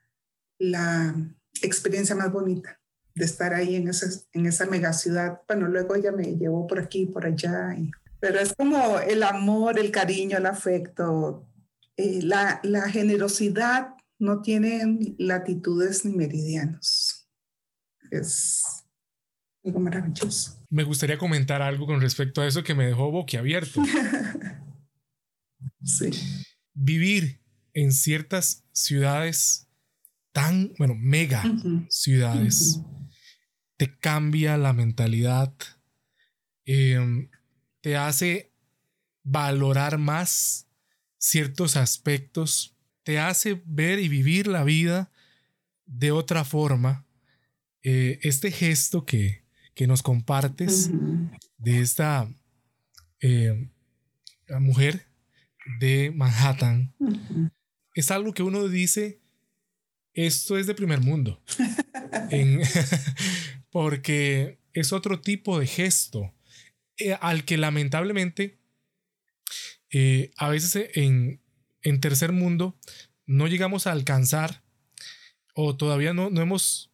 la 0.58 1.16
experiencia 1.62 2.16
más 2.16 2.32
bonita 2.32 2.80
de 3.16 3.26
estar 3.26 3.54
ahí 3.54 3.76
en 3.76 3.88
esa, 3.90 4.08
en 4.34 4.46
esa 4.46 4.66
mega 4.66 4.94
ciudad. 4.94 5.42
Bueno, 5.48 5.68
luego 5.68 5.96
ella 5.96 6.12
me 6.12 6.38
llevó 6.38 6.68
por 6.68 6.80
aquí, 6.80 7.06
por 7.06 7.26
allá. 7.26 7.76
pero 8.20 8.40
es 8.40 8.54
como 8.54 9.00
el 9.00 9.24
amor, 9.24 9.78
el 9.78 9.92
cariño, 9.92 10.38
el 10.38 10.46
afecto, 10.46 11.46
eh, 11.98 12.22
la, 12.22 12.62
la 12.64 12.90
generosidad 12.90 13.96
no 14.20 14.42
tiene 14.42 15.16
latitudes 15.18 16.06
ni 16.06 16.14
meridianos. 16.14 17.30
Es 18.12 18.79
algo 19.66 19.80
maravilloso. 19.80 20.66
Me 20.70 20.84
gustaría 20.84 21.18
comentar 21.18 21.62
algo 21.62 21.86
con 21.86 22.02
respecto 22.02 22.42
a 22.42 22.48
eso 22.48 22.64
que 22.64 22.76
me 22.76 22.86
dejó 22.86 23.12
boquiabierto. 23.12 23.82
sí. 25.84 26.10
Vivir 26.74 27.42
en 27.74 27.92
ciertas 27.92 28.64
ciudades 28.72 29.68
tan, 30.32 30.74
bueno, 30.78 30.96
mega 30.96 31.44
ciudades, 31.90 32.82
te 33.78 33.98
cambia 33.98 34.58
la 34.58 34.74
mentalidad, 34.74 35.54
em, 36.66 37.30
te 37.82 37.98
hace 37.98 38.54
valorar 39.24 39.98
más 39.98 40.68
ciertos 41.18 41.76
aspectos, 41.76 42.76
te 43.04 43.20
hace 43.20 43.62
ver 43.66 44.00
y 44.00 44.08
vivir 44.08 44.48
la 44.48 44.64
vida 44.64 45.12
de 45.86 46.12
otra 46.12 46.44
forma. 46.44 47.06
Eh, 47.82 48.20
este 48.24 48.52
gesto 48.52 49.06
que, 49.06 49.44
que 49.80 49.88
nos 49.88 50.04
compartes 50.04 50.92
de 51.58 51.80
esta 51.80 52.30
eh, 53.22 53.70
mujer 54.60 55.08
de 55.80 56.12
Manhattan. 56.14 56.94
Es 57.94 58.12
algo 58.12 58.34
que 58.34 58.44
uno 58.44 58.68
dice, 58.68 59.22
esto 60.14 60.58
es 60.58 60.68
de 60.68 60.76
primer 60.76 61.00
mundo, 61.00 61.42
porque 63.72 64.60
es 64.74 64.92
otro 64.92 65.22
tipo 65.22 65.58
de 65.58 65.66
gesto 65.66 66.36
eh, 66.98 67.18
al 67.22 67.46
que 67.46 67.58
lamentablemente 67.58 68.60
eh, 69.92 70.32
a 70.36 70.50
veces 70.50 70.90
en, 70.96 71.42
en, 71.84 72.02
tercer 72.02 72.34
mundo 72.34 72.78
no 73.26 73.48
llegamos 73.48 73.88
a 73.88 73.94
alcanzar 73.94 74.62
o 75.54 75.78
todavía 75.78 76.14
no, 76.14 76.30
no 76.30 76.42
hemos 76.42 76.92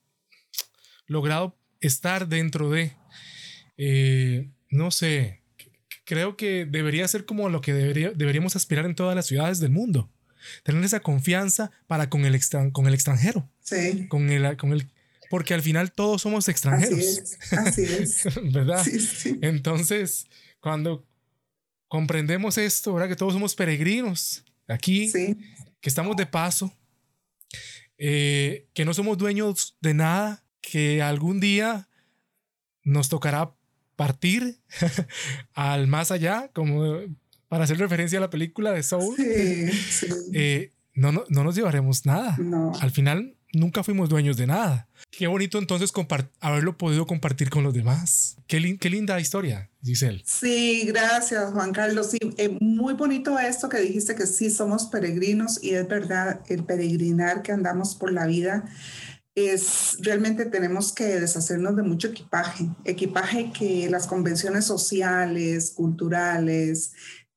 logrado 1.07 1.57
estar 1.85 2.27
dentro 2.27 2.69
de, 2.69 2.93
eh, 3.77 4.49
no 4.69 4.91
sé, 4.91 5.41
creo 6.05 6.37
que 6.37 6.65
debería 6.65 7.07
ser 7.07 7.25
como 7.25 7.49
lo 7.49 7.61
que 7.61 7.73
debería, 7.73 8.11
deberíamos 8.11 8.55
aspirar 8.55 8.85
en 8.85 8.95
todas 8.95 9.15
las 9.15 9.25
ciudades 9.25 9.59
del 9.59 9.71
mundo. 9.71 10.09
Tener 10.63 10.83
esa 10.83 10.99
confianza 10.99 11.71
para 11.87 12.09
con 12.09 12.25
el, 12.25 12.39
con 12.71 12.87
el 12.87 12.93
extranjero. 12.93 13.49
Sí. 13.61 14.07
Con 14.07 14.29
el, 14.29 14.57
con 14.57 14.73
el, 14.73 14.87
porque 15.29 15.53
al 15.53 15.61
final 15.61 15.91
todos 15.91 16.21
somos 16.21 16.47
extranjeros. 16.47 17.23
Así 17.51 17.83
es. 17.83 18.23
¿Verdad? 18.53 18.83
Sí, 18.83 18.99
sí. 18.99 19.39
Entonces, 19.41 20.27
cuando 20.59 21.05
comprendemos 21.87 22.57
esto, 22.57 22.93
¿verdad? 22.93 23.09
Que 23.09 23.15
todos 23.15 23.33
somos 23.33 23.55
peregrinos 23.55 24.43
aquí, 24.67 25.11
que 25.11 25.89
estamos 25.89 26.15
de 26.15 26.25
paso, 26.25 26.71
eh, 27.97 28.67
que 28.73 28.85
no 28.85 28.93
somos 28.93 29.17
dueños 29.17 29.77
de 29.81 29.93
nada, 29.93 30.43
que 30.71 31.01
algún 31.01 31.39
día 31.39 31.87
nos 32.83 33.09
tocará 33.09 33.51
partir 33.95 34.59
al 35.53 35.87
más 35.87 36.11
allá, 36.11 36.49
como 36.53 36.99
para 37.47 37.63
hacer 37.63 37.77
referencia 37.77 38.17
a 38.17 38.21
la 38.21 38.29
película 38.29 38.71
de 38.71 38.83
Soul. 38.83 39.15
Eh, 40.33 40.71
no, 40.93 41.11
no, 41.11 41.23
no, 41.29 41.43
nos 41.43 41.55
llevaremos 41.55 42.05
nada. 42.05 42.37
Al 42.81 42.91
final 42.91 43.35
nunca 43.53 43.83
fuimos 43.83 44.09
dueños 44.09 44.37
de 44.37 44.47
nada. 44.47 44.87
Qué 45.11 45.27
bonito 45.27 45.57
entonces 45.59 45.91
haberlo 46.41 46.77
podido 46.77 47.05
compartir 47.05 47.49
con 47.49 47.63
los 47.63 47.73
demás. 47.73 48.37
Qué, 48.47 48.77
qué, 48.77 48.89
linda 48.89 49.19
historia, 49.19 49.69
Giselle. 49.81 50.21
Sí, 50.25 50.83
gracias, 50.87 51.53
Juan 51.53 51.71
Carlos. 51.71 52.11
Sí, 52.11 52.17
eh, 52.37 52.57
muy 52.59 52.93
bonito 52.93 53.39
esto 53.39 53.69
que 53.69 53.79
dijiste 53.79 54.15
que 54.15 54.27
sí 54.27 54.49
somos 54.49 54.87
peregrinos 54.87 55.63
y 55.63 55.71
es 55.71 55.87
verdad 55.87 56.41
el 56.49 56.63
peregrinar 56.63 57.41
que 57.41 57.51
andamos 57.51 57.95
por 57.95 58.11
la 58.11 58.25
vida 58.25 58.65
es 59.35 59.97
realmente 59.99 60.45
tenemos 60.45 60.93
que 60.93 61.19
deshacernos 61.19 61.75
de 61.75 61.83
mucho 61.83 62.07
equipaje, 62.07 62.69
equipaje 62.85 63.51
que 63.51 63.89
las 63.89 64.07
convenciones 64.07 64.65
sociales, 64.65 65.71
culturales, 65.71 66.93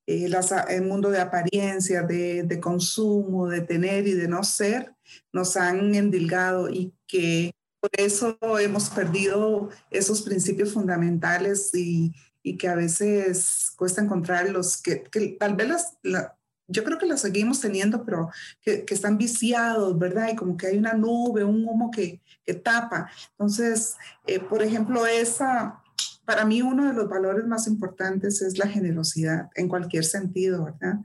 eh, 0.06 0.30
el 0.68 0.82
mundo 0.82 1.10
de 1.10 1.20
apariencia, 1.20 2.02
de, 2.02 2.44
de, 2.44 2.60
consumo, 2.60 3.48
de 3.48 3.62
tener 3.62 4.06
y 4.06 4.12
de 4.12 4.28
no 4.28 4.44
ser, 4.44 4.94
nos 5.32 5.56
han 5.56 5.94
endilgado 5.94 6.70
y 6.70 6.94
que 7.06 7.50
por 7.80 7.90
eso 7.92 8.38
hemos 8.58 8.90
perdido 8.90 9.68
esos 9.90 10.22
principios 10.22 10.72
fundamentales 10.72 11.74
y, 11.74 12.14
y 12.42 12.56
que 12.56 12.68
a 12.68 12.74
veces 12.74 13.72
cuesta 13.76 14.02
encontrarlos, 14.02 14.80
que, 14.80 15.02
que 15.02 15.36
tal 15.38 15.56
vez 15.56 15.68
las, 16.02 16.32
yo 16.68 16.84
creo 16.84 16.98
que 16.98 17.06
la 17.06 17.16
seguimos 17.16 17.60
teniendo, 17.60 18.04
pero 18.04 18.30
que, 18.60 18.84
que, 18.84 18.94
están 18.94 19.16
viciados, 19.16 19.98
¿verdad? 19.98 20.28
Y 20.32 20.36
como 20.36 20.56
que 20.56 20.68
hay 20.68 20.78
una 20.78 20.92
nube, 20.92 21.42
un 21.42 21.66
humo 21.66 21.90
que, 21.90 22.20
que 22.44 22.54
tapa. 22.54 23.10
Entonces, 23.30 23.96
eh, 24.26 24.38
por 24.38 24.62
ejemplo, 24.62 25.06
esa, 25.06 25.82
para 26.26 26.44
mí 26.44 26.60
uno 26.60 26.86
de 26.86 26.92
los 26.92 27.08
valores 27.08 27.46
más 27.46 27.66
importantes 27.66 28.42
es 28.42 28.58
la 28.58 28.68
generosidad 28.68 29.48
en 29.54 29.68
cualquier 29.68 30.04
sentido, 30.04 30.66
¿verdad? 30.66 31.00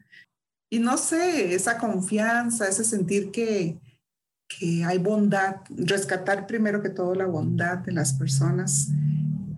Y 0.69 0.79
no 0.79 0.97
sé, 0.97 1.53
esa 1.53 1.77
confianza, 1.77 2.67
ese 2.67 2.83
sentir 2.83 3.31
que, 3.31 3.79
que 4.47 4.83
hay 4.83 4.97
bondad, 4.97 5.57
rescatar 5.69 6.45
primero 6.45 6.81
que 6.81 6.89
todo 6.89 7.15
la 7.15 7.25
bondad 7.25 7.77
de 7.77 7.93
las 7.93 8.13
personas 8.13 8.89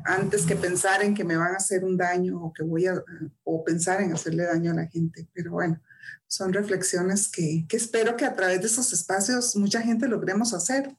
antes 0.06 0.46
que 0.46 0.56
pensar 0.56 1.04
en 1.04 1.16
que 1.16 1.24
me 1.24 1.36
van 1.36 1.54
a 1.54 1.58
hacer 1.58 1.84
un 1.84 1.98
daño 1.98 2.40
o 2.42 2.54
que 2.54 2.64
voy 2.64 2.86
a, 2.86 3.04
o 3.44 3.64
pensar 3.64 4.02
en 4.02 4.14
hacerle 4.14 4.44
daño 4.44 4.72
a 4.72 4.76
la 4.76 4.88
gente. 4.88 5.28
Pero 5.34 5.52
bueno, 5.54 5.82
son 6.28 6.54
reflexiones 6.54 7.28
que, 7.28 7.66
que, 7.68 7.78
espero 7.78 8.16
que 8.16 8.26
a 8.26 8.36
través 8.36 8.62
de 8.62 8.68
esos 8.68 8.94
espacios 8.94 9.56
mucha 9.56 9.82
gente 9.82 10.08
logremos 10.08 10.54
hacer 10.54 10.96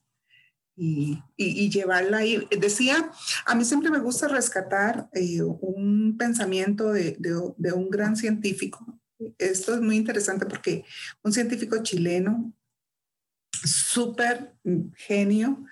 y, 0.76 1.22
y, 1.36 1.70
llevarla 1.70 2.18
ahí. 2.18 2.46
Decía, 2.60 3.10
a 3.46 3.54
mí 3.54 3.64
siempre 3.64 3.90
me 3.90 4.00
gusta 4.00 4.28
rescatar 4.28 5.08
eh, 5.14 5.42
un 5.42 6.16
pensamiento 6.18 6.92
de, 6.92 7.16
de, 7.18 7.34
de, 7.56 7.72
un 7.72 7.88
gran 7.88 8.16
científico. 8.16 8.84
Esto 9.38 9.74
es 9.74 9.80
muy 9.80 9.96
interesante 9.96 10.44
porque 10.44 10.84
un 11.22 11.32
científico 11.32 11.82
chileno, 11.82 12.52
súper 13.50 14.54
genio, 14.96 15.64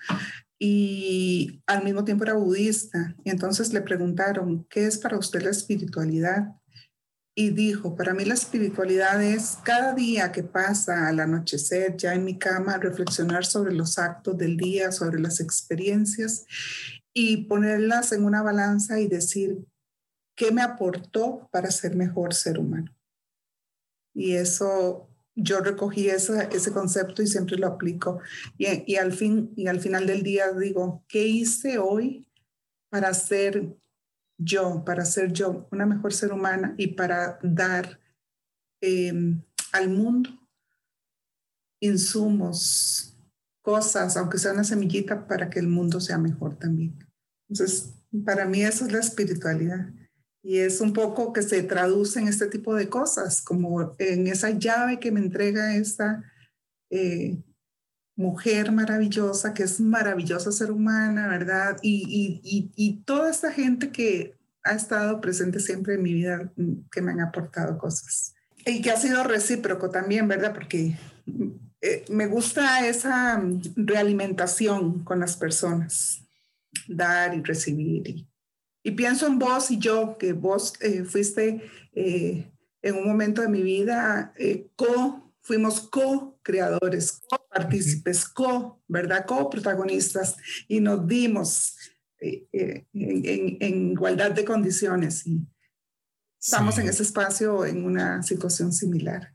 y 0.67 1.61
al 1.67 1.83
mismo 1.83 2.03
tiempo 2.03 2.23
era 2.23 2.33
budista. 2.33 3.15
Y 3.23 3.29
entonces 3.29 3.71
le 3.71 3.81
preguntaron, 3.81 4.65
¿qué 4.67 4.87
es 4.87 4.97
para 4.97 5.17
usted 5.17 5.43
la 5.43 5.51
espiritualidad? 5.51 6.55
y 7.37 7.49
dijo, 7.49 7.97
para 7.97 8.13
mí 8.13 8.23
la 8.23 8.33
espiritualidad 8.33 9.21
es 9.21 9.57
cada 9.61 9.93
día 9.93 10.31
que 10.31 10.41
pasa 10.41 11.09
al 11.09 11.19
anochecer 11.19 11.97
ya 11.97 12.13
en 12.13 12.23
mi 12.23 12.39
cama, 12.39 12.77
reflexionar 12.77 13.45
sobre 13.45 13.73
los 13.73 13.99
actos 13.99 14.37
del 14.37 14.55
día, 14.55 14.93
sobre 14.93 15.19
las 15.19 15.41
experiencias 15.41 16.45
y 17.13 17.43
ponerlas 17.47 18.13
en 18.13 18.23
una 18.23 18.41
balanza 18.41 19.01
y 19.01 19.09
decir, 19.09 19.65
¿qué 20.37 20.53
me 20.53 20.61
aportó 20.61 21.49
para 21.51 21.71
ser 21.71 21.97
mejor 21.97 22.33
ser 22.33 22.57
humano? 22.57 22.95
Y 24.13 24.35
eso, 24.35 25.09
yo 25.35 25.59
recogí 25.59 26.09
ese, 26.09 26.49
ese 26.51 26.71
concepto 26.71 27.21
y 27.21 27.27
siempre 27.27 27.57
lo 27.57 27.67
aplico. 27.67 28.19
Y, 28.57 28.67
y, 28.91 28.95
al 28.95 29.11
fin, 29.11 29.51
y 29.55 29.67
al 29.67 29.79
final 29.79 30.07
del 30.07 30.23
día 30.23 30.51
digo, 30.53 31.03
¿qué 31.07 31.27
hice 31.27 31.77
hoy 31.77 32.25
para 32.89 33.13
ser 33.13 33.75
yo, 34.37 34.83
para 34.85 35.05
ser 35.05 35.31
yo 35.31 35.67
una 35.71 35.85
mejor 35.85 36.13
ser 36.13 36.33
humana 36.33 36.75
y 36.77 36.87
para 36.87 37.39
dar 37.41 37.99
em, 38.81 39.41
al 39.71 39.89
mundo 39.89 40.29
insumos, 41.79 43.17
cosas, 43.61 44.15
aunque 44.17 44.37
sea 44.37 44.53
una 44.53 44.63
semillita, 44.63 45.27
para 45.27 45.49
que 45.49 45.59
el 45.59 45.67
mundo 45.67 45.99
sea 45.99 46.17
mejor 46.17 46.57
también. 46.57 46.97
Entonces, 47.49 47.93
para 48.25 48.45
mí 48.45 48.63
eso 48.63 48.85
es 48.85 48.91
la 48.91 48.99
espiritualidad. 48.99 49.89
Y 50.45 50.59
es 50.59 50.79
un 50.79 50.93
poco 50.93 51.33
que 51.33 51.41
se 51.41 51.63
traduce 51.63 52.19
en 52.19 52.27
este 52.27 52.45
tipo 52.45 52.75
de 52.75 52.87
cosas, 52.87 53.41
como 53.41 53.95
en 53.97 54.27
esa 54.27 54.51
llave 54.51 54.99
que 54.99 55.11
me 55.11 55.19
entrega 55.19 55.75
esta 55.75 56.23
eh, 56.91 57.41
mujer 58.15 58.71
maravillosa, 58.71 59.55
que 59.55 59.63
es 59.63 59.79
maravillosa 59.79 60.51
ser 60.51 60.69
humana, 60.69 61.27
¿verdad? 61.27 61.77
Y, 61.81 62.41
y, 62.43 62.71
y, 62.75 63.01
toda 63.05 63.31
esta 63.31 63.51
gente 63.51 63.89
que 63.89 64.35
ha 64.63 64.73
estado 64.75 65.19
presente 65.19 65.59
siempre 65.59 65.95
en 65.95 66.03
mi 66.03 66.13
vida, 66.13 66.51
mm, 66.55 66.89
que 66.91 67.01
me 67.01 67.13
han 67.13 67.21
aportado 67.21 67.79
cosas. 67.79 68.35
Y 68.67 68.83
que 68.83 68.91
ha 68.91 68.97
sido 68.97 69.23
recíproco 69.23 69.89
también, 69.89 70.27
¿verdad? 70.27 70.53
Porque 70.53 70.95
eh, 71.81 72.05
me 72.11 72.27
gusta 72.27 72.87
esa 72.87 73.39
mm, 73.39 73.61
realimentación 73.77 75.03
con 75.03 75.21
las 75.21 75.37
personas. 75.37 76.21
dar 76.87 77.33
y 77.33 77.41
recibir. 77.41 78.07
Y, 78.07 78.27
pienso 78.91 79.27
en 79.27 79.39
vos 79.39 79.71
y 79.71 79.79
yo, 79.79 80.17
que 80.17 80.33
vos 80.33 80.73
eh, 80.81 81.03
fuiste 81.03 81.61
eh, 81.93 82.51
en 82.81 82.95
un 82.95 83.07
momento 83.07 83.41
de 83.41 83.49
mi 83.49 83.61
vida 83.61 84.33
eh, 84.37 84.67
co, 84.75 85.33
fuimos 85.41 85.81
co-creadores, 85.81 87.23
co-partícipes, 87.27 88.25
co, 88.25 88.81
¿verdad? 88.87 89.25
Co-protagonistas 89.25 90.35
y 90.67 90.79
nos 90.79 91.07
dimos 91.07 91.77
en, 92.19 92.85
en, 92.93 93.91
igualdad 93.91 94.31
de 94.31 94.45
condiciones. 94.45 95.25
Y 95.25 95.41
estamos 96.39 96.77
en 96.77 96.87
ese 96.87 97.03
espacio 97.03 97.65
en 97.65 97.85
una 97.85 98.23
situación 98.23 98.71
similar. 98.71 99.33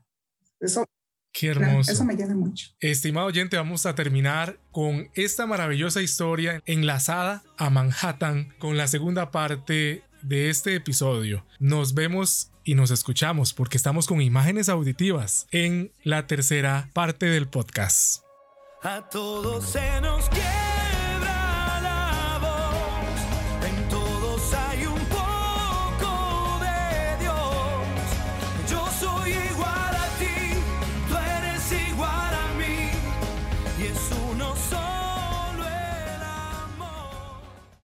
Eso 0.59 0.85
Qué 1.31 1.47
hermoso. 1.47 1.91
Eso 1.91 2.03
me 2.03 2.15
llena 2.15 2.35
mucho. 2.35 2.67
Estimado 2.79 3.27
oyente, 3.27 3.57
vamos 3.57 3.85
a 3.85 3.95
terminar 3.95 4.59
con 4.71 5.09
esta 5.13 5.45
maravillosa 5.45 6.01
historia 6.01 6.61
enlazada 6.65 7.43
a 7.57 7.69
Manhattan 7.69 8.53
con 8.59 8.77
la 8.77 8.87
segunda 8.87 9.31
parte 9.31 10.03
de 10.21 10.49
este 10.49 10.75
episodio. 10.75 11.45
Nos 11.59 11.93
vemos 11.93 12.51
y 12.63 12.75
nos 12.75 12.91
escuchamos 12.91 13.53
porque 13.53 13.77
estamos 13.77 14.07
con 14.07 14.21
imágenes 14.21 14.69
auditivas 14.69 15.47
en 15.51 15.91
la 16.03 16.27
tercera 16.27 16.89
parte 16.93 17.25
del 17.27 17.47
podcast. 17.47 18.23
A 18.83 19.07
todos 19.09 19.71
se 19.71 20.01
nos 20.01 20.27
quiere. 20.29 20.70